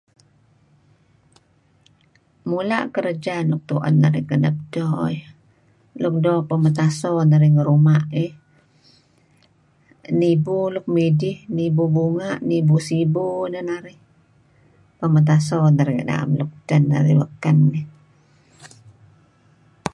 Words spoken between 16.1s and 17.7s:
nem luk edten narih beken